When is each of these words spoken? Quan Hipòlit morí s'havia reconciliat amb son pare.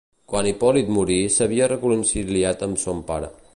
Quan 0.31 0.47
Hipòlit 0.51 0.89
morí 0.95 1.17
s'havia 1.35 1.69
reconciliat 1.73 2.69
amb 2.69 2.85
son 2.87 3.07
pare. 3.13 3.33